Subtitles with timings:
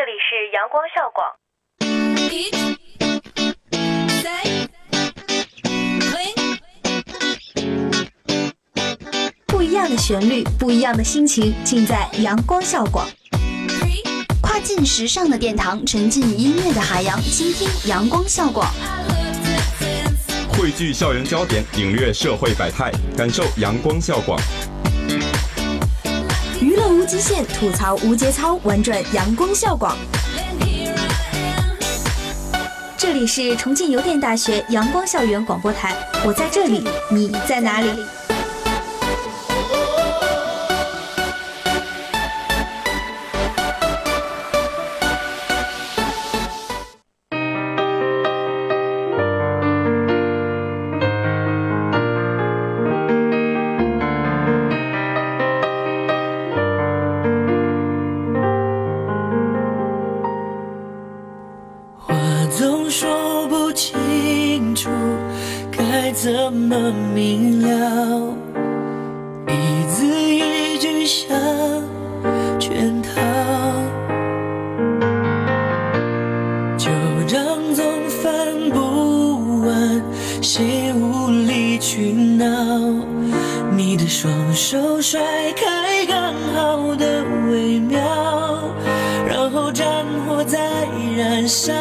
[0.00, 1.26] 这里是阳光校广。
[9.46, 13.06] 不一样的旋律，不一样的心情，尽在阳光校广。
[14.40, 18.72] 跨进时尚的殿堂，沉浸音乐的海洋，倾听阳光校广。
[20.56, 24.40] 汇聚校园焦点，领略社会百态，感受阳光校广。
[27.10, 29.96] 娱乐无极限，吐槽无节操，玩转阳光校广。
[32.96, 37.88] 这里是重庆邮电大学阳光校园广播台，我在这里，你在哪里？
[84.70, 85.20] 手甩
[85.56, 87.98] 开，刚好的微妙。
[89.28, 91.72] 然后战火在燃烧。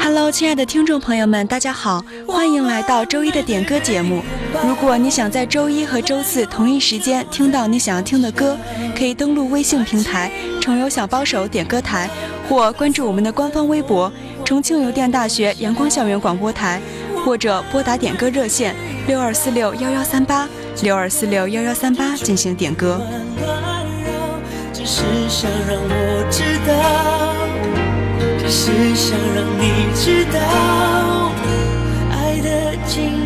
[0.00, 4.22] 哈喽亲爱的听众朋友们，大家好，欢迎来到周一的点歌节目。
[4.66, 8.56] 如果你想在周一和周四同一时间听到你想要听的歌，
[8.96, 12.08] 可以登录微信平台“重邮小帮手点歌台”，
[12.48, 14.10] 或关注我们的官方微博
[14.46, 16.80] “重庆邮电大学阳光校园广播台”，
[17.22, 18.74] 或者拨打点歌热线
[19.06, 20.48] 六二四六幺幺三八
[20.82, 23.00] 六二四六幺幺三八进行点歌。
[24.76, 24.84] 只
[28.54, 31.32] 是想让你知道
[32.10, 33.17] 爱的警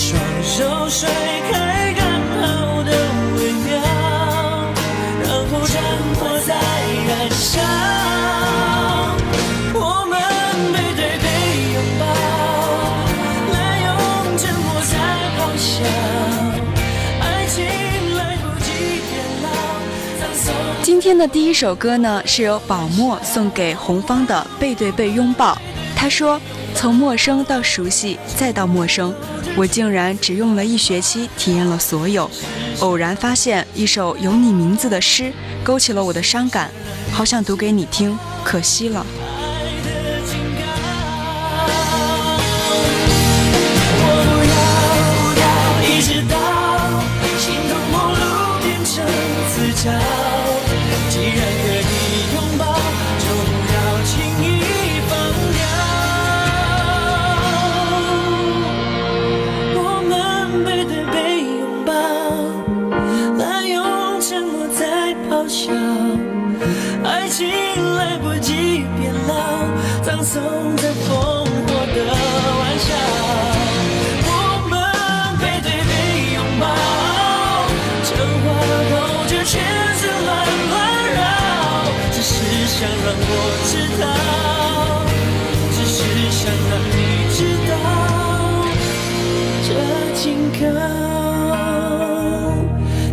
[0.00, 1.10] 双手甩
[1.52, 2.02] 开刚
[2.40, 2.90] 好的
[3.36, 3.68] 微妙，
[5.22, 5.76] 然后战
[6.14, 6.54] 火再
[7.06, 7.60] 燃烧。
[9.74, 9.78] 我
[10.08, 10.18] 们
[10.72, 11.26] 背对背
[11.74, 12.02] 拥抱，
[13.52, 13.88] 滥用
[14.38, 14.96] 沉默在
[15.36, 15.84] 咆哮，
[17.20, 17.62] 爱情
[18.16, 18.68] 来不及
[19.10, 19.12] 变
[19.42, 19.46] 老。
[20.82, 25.52] 今天的第一首歌呢，是由宝墨送给红方的《背对背拥抱》。
[25.94, 26.40] 他说
[26.74, 29.14] ：“从陌生到熟悉，再到陌生。”
[29.56, 32.30] 我竟然只用了一学期体验了所有，
[32.80, 36.70] 偶然发现一首有你名字的诗，勾起了我的伤感，
[37.12, 39.04] 好想读给你听，可惜了。
[70.32, 70.40] 送
[70.76, 71.50] 在烽火
[71.92, 72.88] 的玩笑，
[74.22, 74.30] 我
[74.70, 74.72] 们
[75.40, 75.90] 背对背
[76.34, 76.64] 拥抱，
[78.06, 78.46] 这话
[78.90, 78.92] 口
[79.26, 79.52] 就全
[79.98, 80.30] 是乱
[80.70, 80.72] 乱
[81.16, 81.18] 绕，
[82.12, 82.30] 只是
[82.68, 83.28] 想让我
[83.66, 84.02] 知道，
[85.74, 85.98] 只是
[86.30, 86.96] 想让你
[87.34, 87.74] 知道，
[89.66, 89.68] 这
[90.14, 90.22] 警
[90.60, 90.62] 告，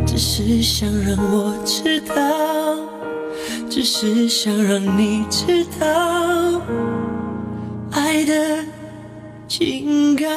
[0.06, 1.36] 只是想让我
[1.66, 2.14] 知道，
[3.90, 6.62] 是想让你知道。
[7.90, 8.66] 爱的
[9.48, 10.28] 警告。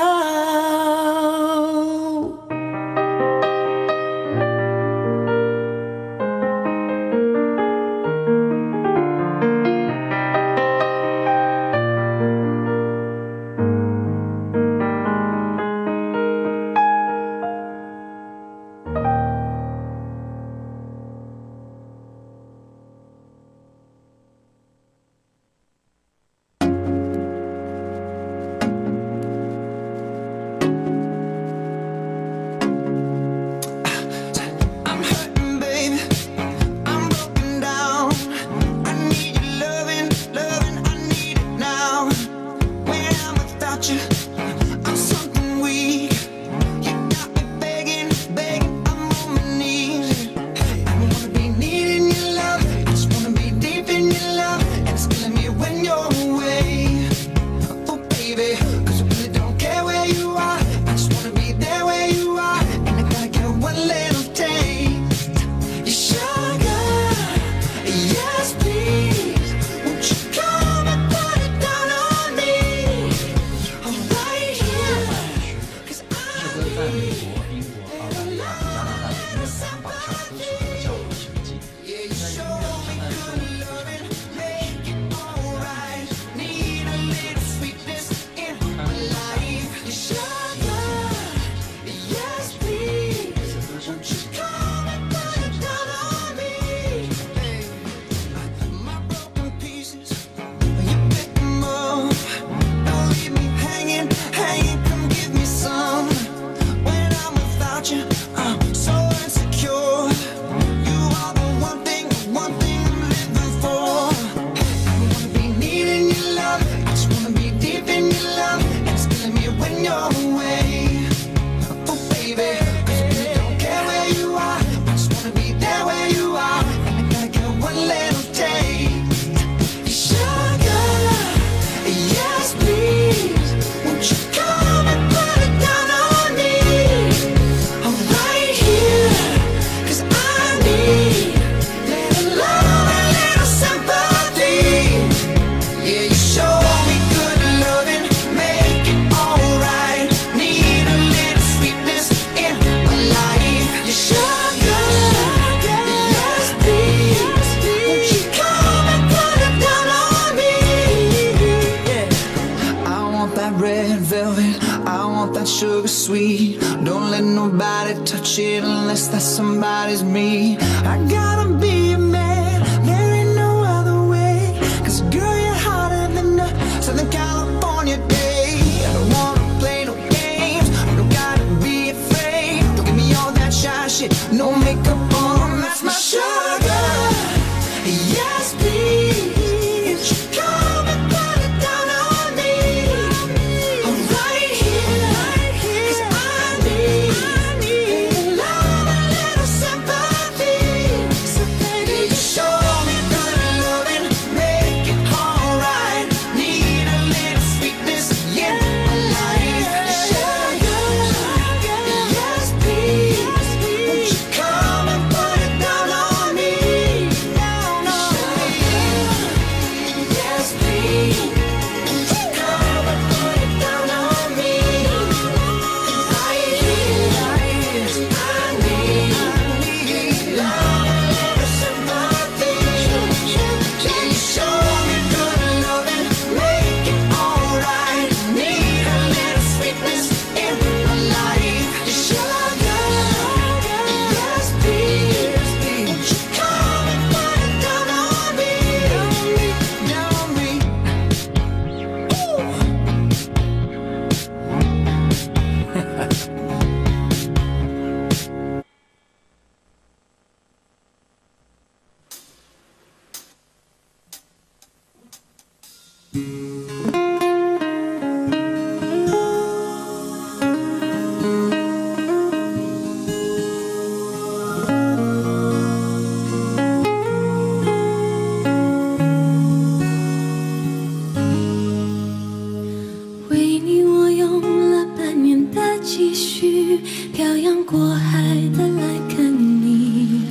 [285.92, 286.78] 继续
[287.12, 288.22] 漂洋过海
[288.56, 289.26] 的来看
[289.60, 290.22] 你。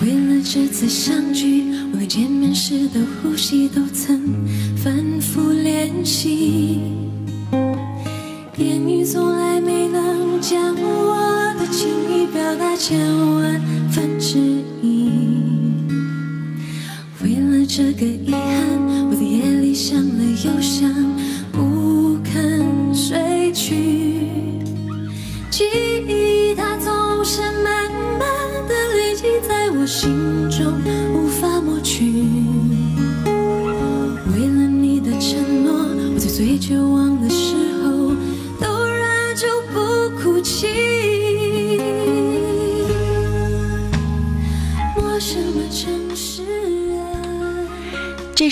[0.00, 4.18] 为了这次相聚我连见面时的呼吸都曾
[4.74, 6.99] 反复练习。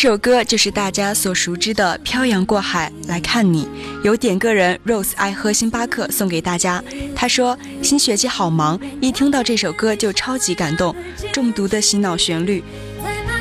[0.00, 3.67] 这首歌就是大家所熟知的漂洋过海来看你，
[4.05, 6.81] 有点个人 rose 爱喝星巴克送给大家。
[7.17, 10.95] 他说新学期好忙，一听到这首歌就超级感动，
[11.33, 12.62] 中毒的洗脑旋律。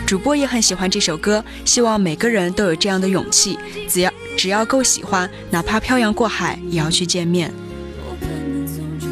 [0.08, 7.54] 主播也很喜欢这首歌，希望每个人都有这样的勇气，只要只要够喜欢，哪怕漂洋过海也要去见面。
[8.20, 9.06] 能送出，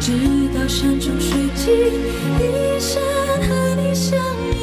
[0.00, 0.10] 直
[0.52, 1.72] 到山穷水尽，
[2.40, 3.00] 一生
[3.48, 4.18] 和你相
[4.52, 4.59] 依。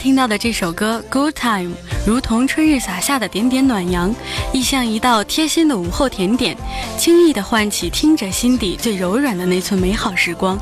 [0.00, 1.74] 听到的这首歌，good time，
[2.06, 4.12] 如同春日洒下的点点暖阳，
[4.50, 6.56] 亦像一道贴心的午后甜点，
[6.96, 10.58] 轻易的唤起听着心底最柔软的那寸美好时光，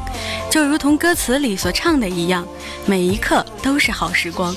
[0.51, 2.45] 就如同歌词里所唱的一样，
[2.85, 4.53] 每一刻都是好时光。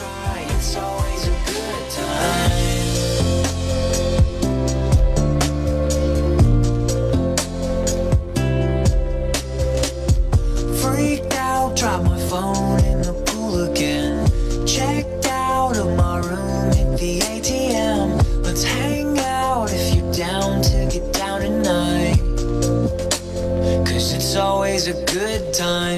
[24.92, 25.91] a good time.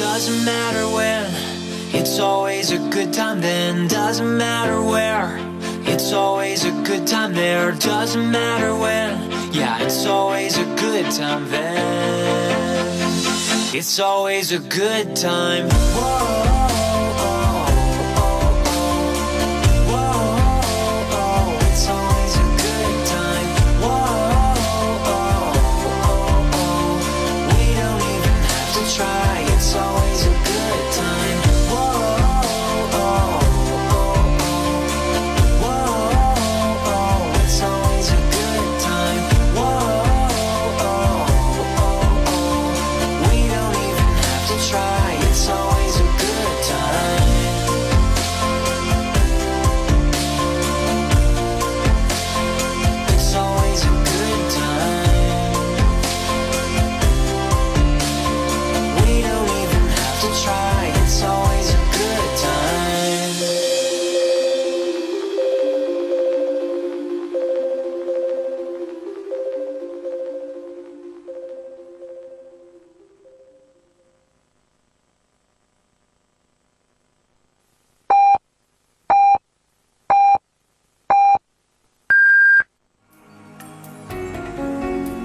[0.00, 1.30] Doesn't matter when,
[1.94, 3.86] it's always a good time then.
[3.86, 5.36] Doesn't matter where,
[5.84, 7.72] it's always a good time there.
[7.72, 12.90] Doesn't matter when, yeah, it's always a good time then.
[13.74, 15.68] It's always a good time.
[15.68, 16.39] Whoa.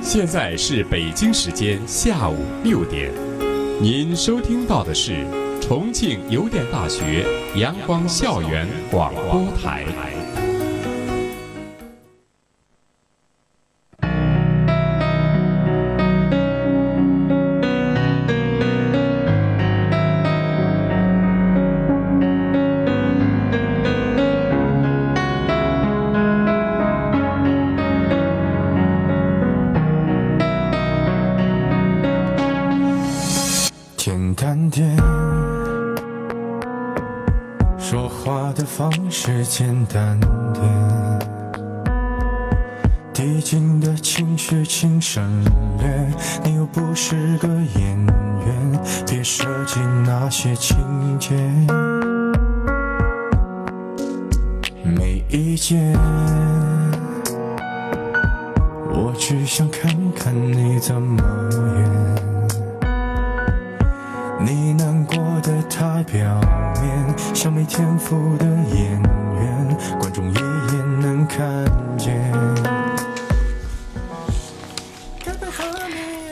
[0.06, 3.12] 现在是北京时间下午六点。
[3.82, 5.26] 您收听到的是
[5.60, 10.15] 重庆邮电大学阳光校园广播台。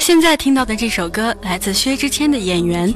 [0.03, 2.93] 现在听到的这首歌来自薛之谦的演员。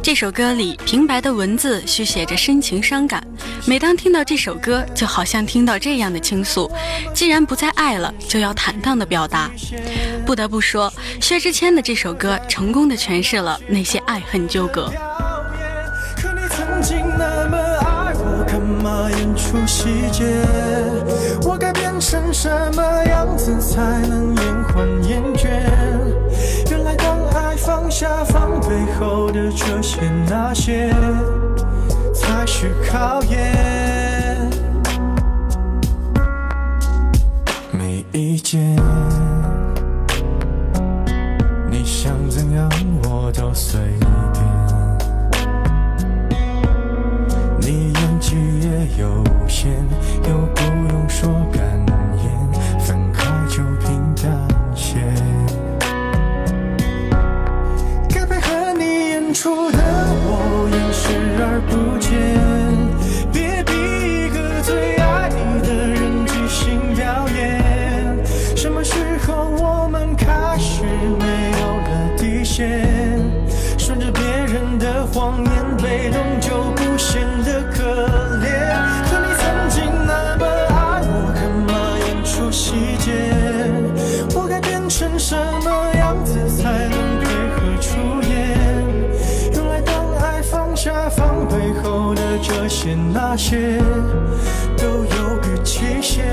[0.00, 3.20] 这首歌里平白的文字续写着深情伤感
[3.66, 6.70] 每当听到这首歌就好像听到这样的倾诉
[7.12, 9.50] 既然不再爱了就要坦荡的表达。
[10.24, 10.88] 不得不说
[11.20, 14.88] 薛之谦的这首歌成功的诠释了那些爱恨纠葛。
[16.14, 20.24] 可你曾经那么爱我干嘛演出细节？
[21.42, 25.99] 我该变成什么样子才能延缓厌倦？
[27.90, 30.94] 原来当爱放下防备后的这些那些，
[32.14, 34.48] 才是考验。
[37.72, 38.76] 没意见，
[41.68, 42.68] 你想怎样
[43.02, 44.40] 我都随便。
[47.60, 49.70] 你演技也有限，
[50.28, 51.28] 又不用说
[75.12, 77.82] 谎言，被动就不显得可
[78.38, 78.46] 怜。
[79.08, 81.68] 可你曾经那么爱我，干嘛
[82.06, 83.10] 演出细节？
[84.34, 87.88] 我该变成什么样子才能配合出
[88.28, 88.30] 演？
[89.52, 93.78] 原来当爱放下防备后的这些那些，
[94.76, 96.24] 都有个期限。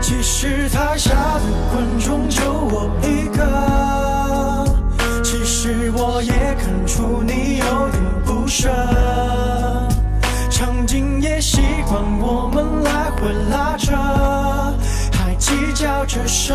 [0.00, 3.09] 其实台下的观众就我一，
[5.92, 8.68] 我也看出你有点不舍，
[10.50, 13.96] 场景也习惯我们来回拉扯，
[15.12, 16.52] 还计较着什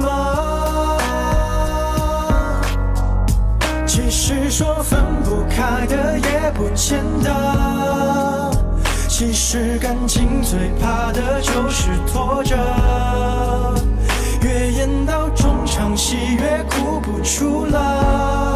[0.00, 0.98] 么？
[3.86, 8.50] 其实说分不开的也不见得。
[9.08, 12.56] 其实感情最怕的就是拖着，
[14.42, 18.49] 越演到中场戏越哭不出了，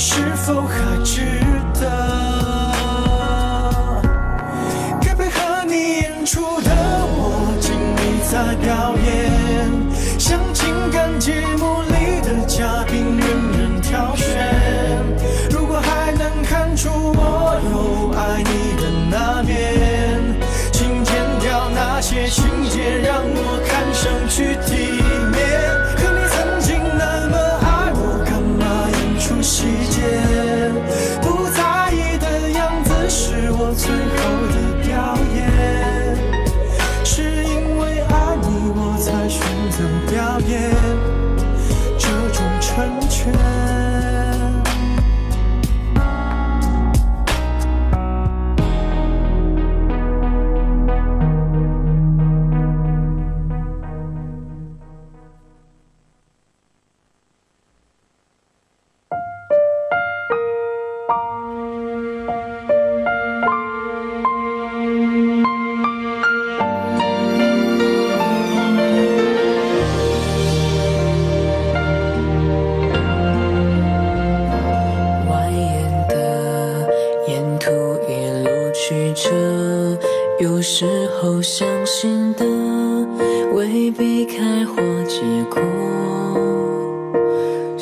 [0.00, 1.22] 是否还值
[1.74, 1.90] 得？
[5.02, 9.68] 该配合你演出的我尽力在表演，
[10.16, 11.42] 像情感节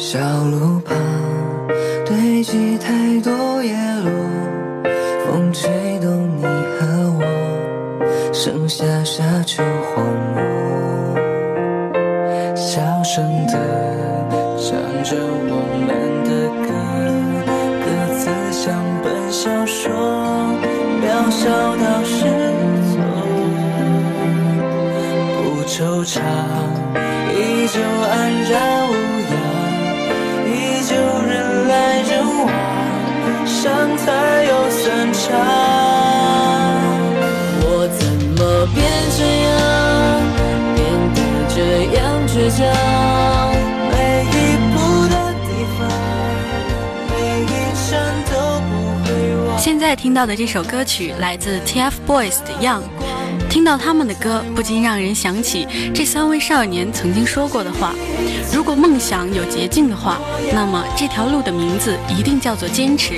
[0.09, 0.97] 小路旁
[2.07, 3.75] 堆积太多叶
[33.67, 35.27] 伤才有散场。
[37.63, 37.67] 我
[37.99, 38.07] 怎
[38.39, 38.39] 么
[38.73, 38.79] 变
[39.19, 39.51] 这样，
[40.77, 40.79] 变
[41.17, 41.19] 得
[41.53, 41.57] 这
[41.99, 41.99] 样
[42.29, 42.63] 倔强？
[49.59, 52.83] 现在听到的这首歌曲来自 TFBOYS 的《Young》，
[53.51, 57.93] 听到他们的歌，不禁让人想起这三位少年曾经说过的话：
[58.53, 60.19] 如果梦想有捷径的话，
[60.53, 63.15] 那么这条路的名字一定叫做坚持。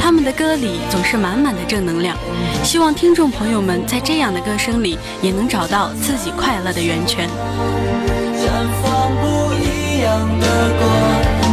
[0.00, 2.16] 他们的歌里总是满满的正能量，
[2.62, 7.28] 希望听众朋友们在这样的歌声里也能找到自己快乐的源泉。
[7.28, 8.48] 绽
[8.82, 10.46] 放不一样的
[10.78, 10.82] 光，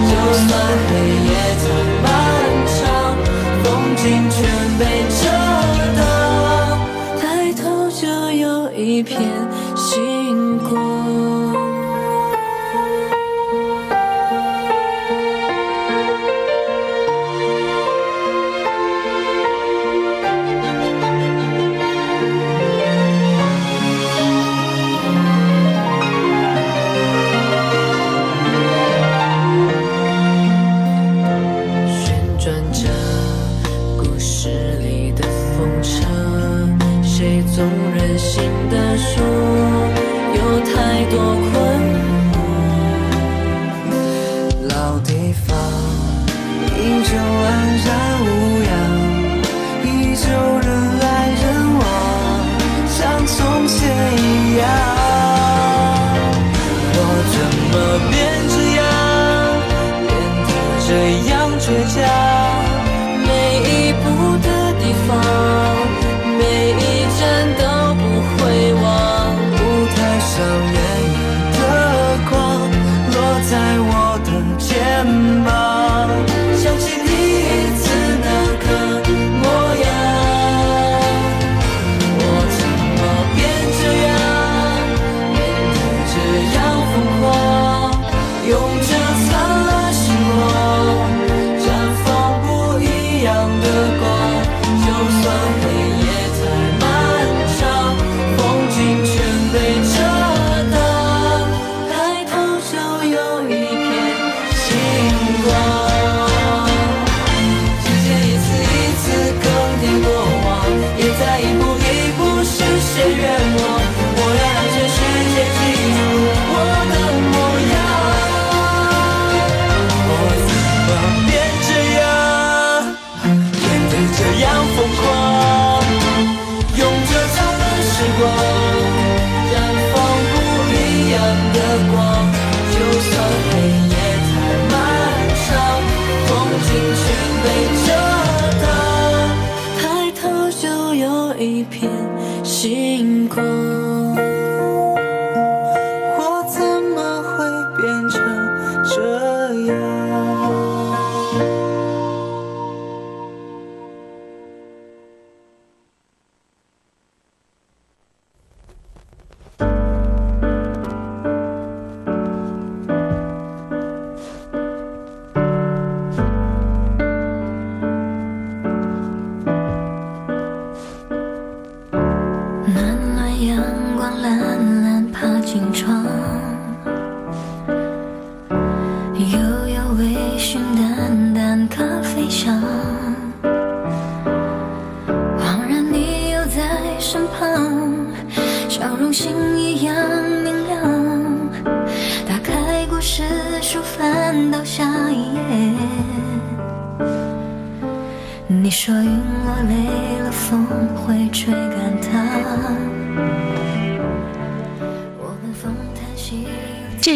[0.09, 0.49] 就算
[0.87, 0.91] 黑
[1.25, 1.29] 夜
[1.61, 1.65] 再
[2.03, 2.05] 漫
[2.67, 2.77] 长，
[3.63, 4.35] 风景全
[4.79, 5.21] 被遮
[5.97, 5.99] 挡，
[7.19, 9.44] 抬头就有一片。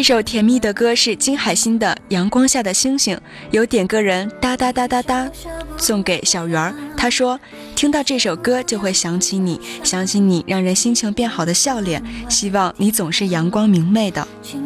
[0.00, 3.14] 一首甜蜜的歌是金海心的《阳光下的星星》，
[3.50, 5.30] 由点歌人哒哒哒哒哒
[5.76, 6.74] 送给小圆儿。
[6.96, 7.38] 他说
[7.76, 12.02] ：“听到这首歌就会想起你，想起你让人心情变好的笑脸。
[12.30, 14.56] 希望你总是阳光明媚的。”节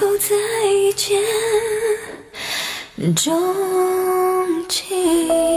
[0.00, 0.34] 不再
[0.96, 1.22] 见
[3.14, 3.30] 钟
[4.66, 5.49] 情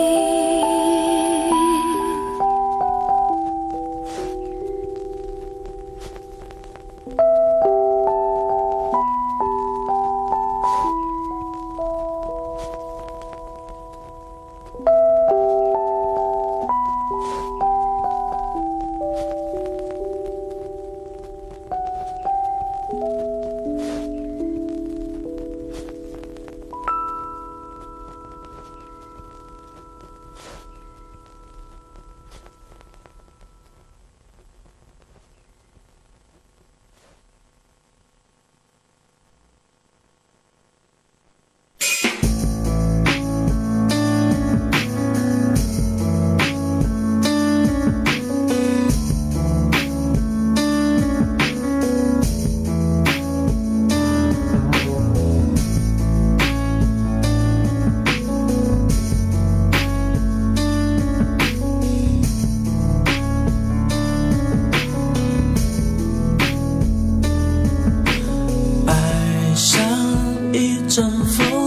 [70.93, 71.62] 征服。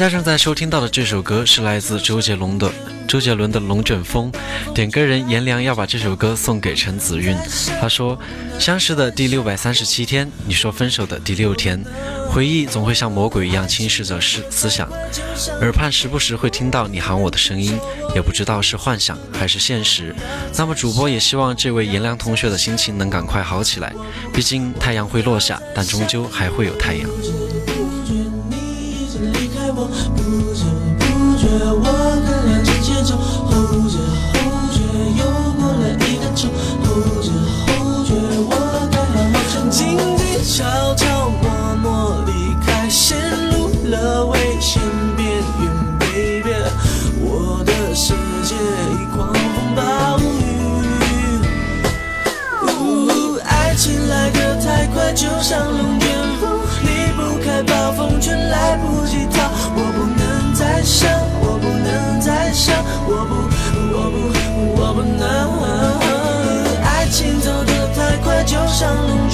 [0.00, 2.72] 大家正在收听到的这首歌是来自周杰伦的
[3.06, 4.32] 周杰伦的《龙卷风》，
[4.72, 7.36] 点歌人颜良要把这首歌送给陈子韵。
[7.78, 8.18] 他说
[8.58, 11.84] ：“相识的第六百三十七天，你说分手的第六天，
[12.30, 14.88] 回忆总会像魔鬼一样侵蚀着思思想，
[15.60, 17.78] 耳畔时不时会听到你喊我的声音，
[18.14, 20.16] 也不知道是幻想还是现实。
[20.56, 23.92] 那么主播也希望这位颜良同学的心情能赶快好起来，
[24.32, 27.10] 毕竟太阳会落下，但终究还会有太阳。”
[40.52, 40.64] 悄
[40.96, 41.48] 悄默
[41.80, 43.16] 默离开，陷
[43.52, 44.82] 入了危险
[45.16, 46.52] 边缘，baby，
[47.20, 48.56] 我的世界
[48.90, 50.24] 已狂风暴雨。
[53.46, 56.10] 爱情来得太快，就像龙卷
[56.40, 59.48] 风，离不开暴风圈，来不及逃。
[59.76, 61.08] 我不能再想，
[61.42, 62.74] 我不能再想，
[63.06, 63.34] 我不，
[63.94, 64.18] 我不，
[64.82, 65.20] 我不能。
[66.82, 69.29] 爱情走得太快，就像龙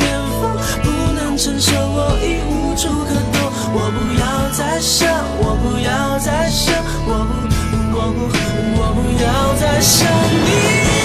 [4.81, 5.09] 想，
[5.39, 6.75] 我不要再想，
[7.07, 8.21] 我不，我不，
[8.79, 10.07] 我不要再想
[10.45, 10.96] 你。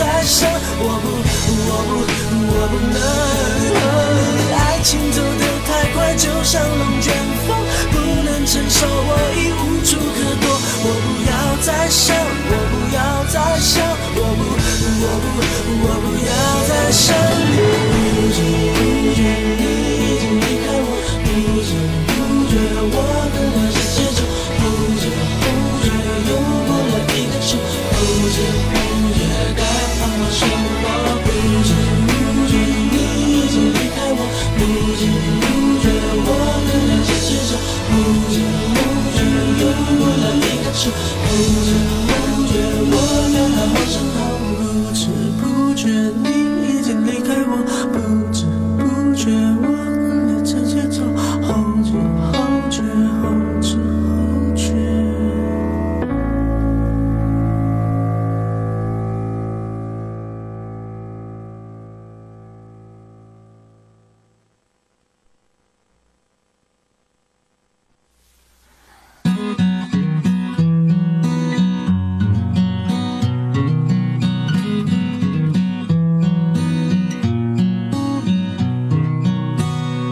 [0.00, 0.48] 再想，
[0.80, 1.06] 我不，
[1.68, 1.92] 我不，
[2.48, 2.96] 我不能。
[4.56, 7.12] 爱情走得太快，就像龙卷
[7.46, 7.52] 风，
[7.92, 10.48] 不能承受，我已无处可躲。
[10.84, 13.84] 我不要再想，我不要再想，
[14.16, 14.42] 我不，
[15.04, 15.28] 我不，
[15.84, 16.32] 我不要
[16.66, 17.04] 再想
[17.94, 17.99] 你。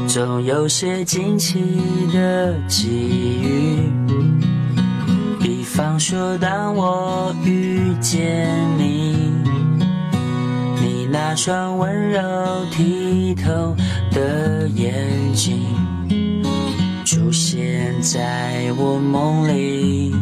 [0.08, 1.62] 总有些惊奇
[2.14, 2.88] 的际
[3.42, 3.92] 遇，
[5.38, 9.14] 比方说当我遇见你，
[10.80, 12.20] 你那双温柔
[12.72, 13.76] 剔透
[14.10, 15.60] 的眼睛
[17.04, 20.16] 出现在我梦里，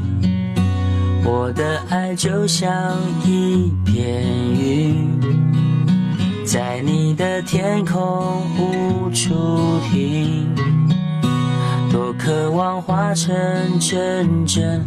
[1.24, 2.68] 我的爱就像
[3.24, 4.20] 一片
[4.52, 5.55] 云。
[6.46, 10.54] 在你的天空无处停，
[11.90, 13.34] 多渴望化成
[13.80, 14.86] 阵阵。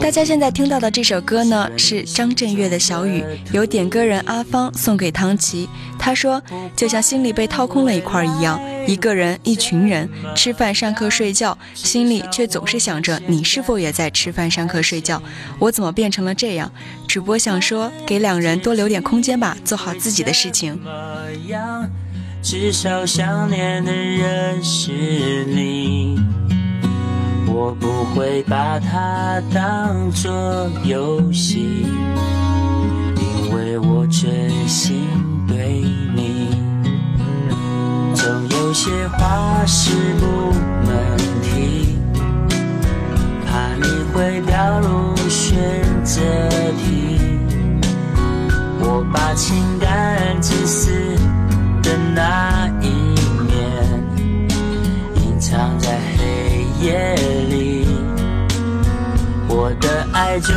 [0.00, 3.22] 大家现在听到的这首歌呢，是张震岳的《小雨》，
[3.52, 5.68] 由点歌人阿芳送给唐琪。
[5.98, 6.40] 他说
[6.76, 15.20] ：“就像心里被掏空了一块一样，一个人、一群人，吃饭、上课、睡觉，心里却总是想着你是否也在吃饭、上课、睡觉。
[15.58, 16.70] 我怎么变成了这样？”
[17.08, 20.78] 主播想说，给两人多留点空间吧，做好自己的事情。
[20.82, 20.90] 么
[21.48, 21.90] 样？
[22.42, 26.16] 至少想念的人是你，
[27.58, 30.30] 我不会把它当作
[30.84, 31.86] 游戏，
[33.16, 35.08] 因为我真心
[35.48, 35.80] 对
[36.14, 36.50] 你。
[38.14, 39.90] 总有些话是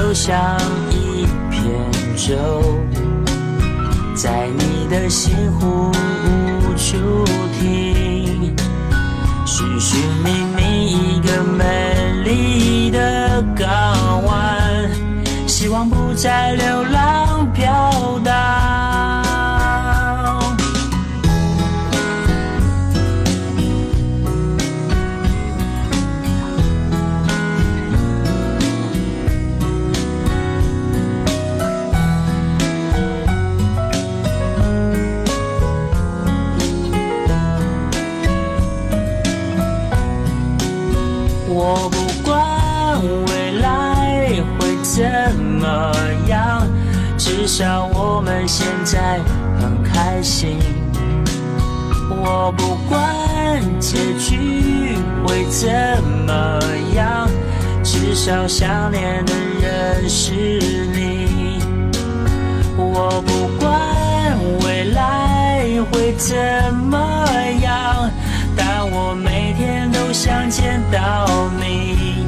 [0.10, 0.58] 就像
[0.90, 1.72] 一片
[2.18, 2.34] 舟，
[4.16, 5.79] 在你的心湖
[48.52, 49.20] 现在
[49.62, 50.58] 很开心。
[52.10, 53.00] 我不管
[53.80, 55.70] 结局会怎
[56.26, 56.60] 么
[56.96, 57.30] 样，
[57.84, 61.62] 至少想念的人是你。
[62.76, 63.70] 我不管
[64.66, 66.36] 未来会怎
[66.74, 66.98] 么
[67.62, 68.10] 样，
[68.58, 71.28] 但我每天都想见到
[71.60, 72.26] 你。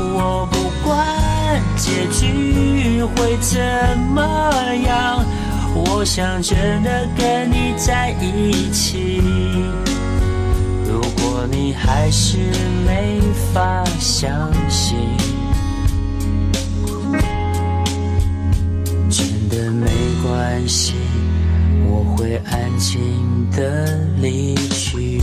[0.00, 0.46] 我
[1.76, 3.58] 结局会怎
[4.14, 4.20] 么
[4.86, 5.24] 样，
[5.74, 9.22] 我想真的跟你在一起。
[10.86, 12.38] 如果你还是
[12.86, 13.20] 没
[13.52, 14.96] 法相信，
[19.10, 19.86] 真的没
[20.22, 20.94] 关系，
[21.86, 23.00] 我会安静
[23.52, 25.20] 的离去。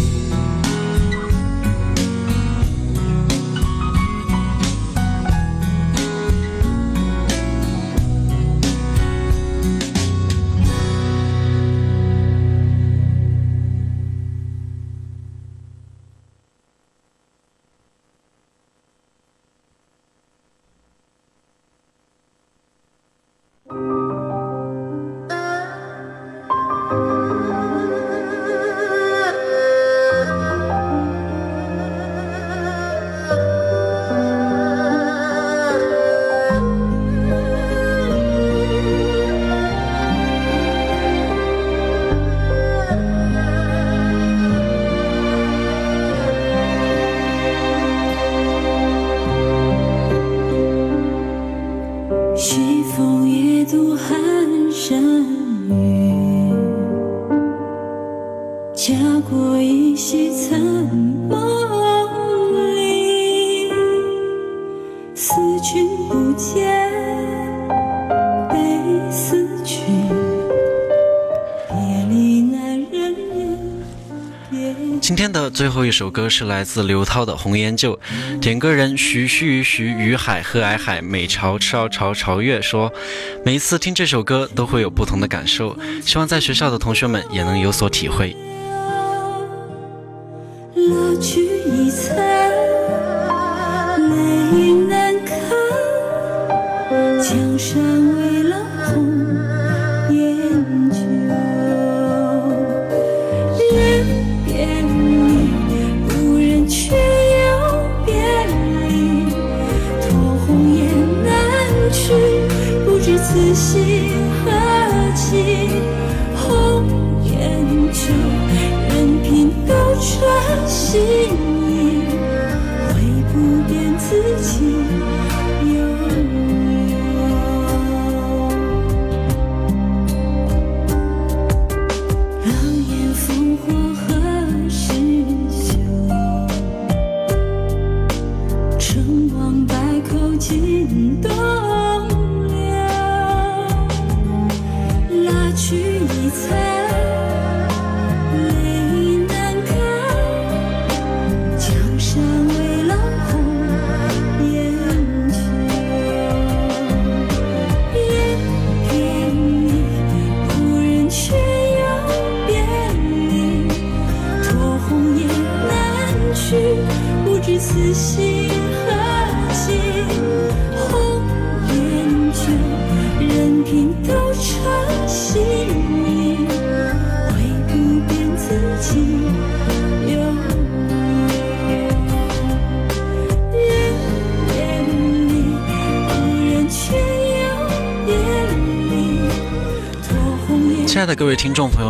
[75.95, 77.97] 首歌是来自刘涛的《红颜旧》，
[78.41, 82.91] 点歌人徐徐于徐于海和矮海美潮潮潮潮月说，
[83.45, 85.73] 每一次听这首歌都会有不同的感受，
[86.03, 88.35] 希望在学校的同学们也能有所体会。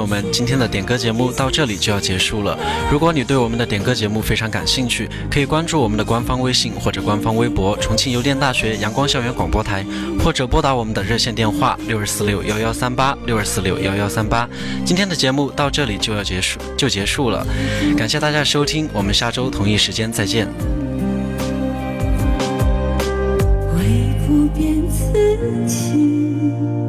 [0.05, 2.55] 友们，今天的点歌节目到这里就要结束了。
[2.91, 9.83] 如果你对我们的点歌节目非常感兴趣，可以关注我们的官方微信或者官方微博“重庆邮电大学阳光校园广播台”，
[10.23, 14.47] 或者拨打我们的热线电话六二四六幺幺三八六二四六幺幺三八。
[14.85, 17.43] 今天的节目到这里就要结束，就结束了。
[17.97, 20.47] 感谢大家收听，我们下周同一时间再见。
[23.73, 23.81] 会
[24.27, 26.84] 不变自己。